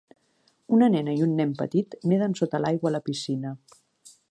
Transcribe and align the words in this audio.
Una 0.77 0.87
nena 0.93 1.13
i 1.19 1.21
un 1.25 1.35
nen 1.41 1.51
petit 1.59 1.95
neden 2.13 2.35
sota 2.41 2.63
l'aigua 2.65 2.93
a 2.93 2.95
la 2.97 3.05
piscina 3.11 3.53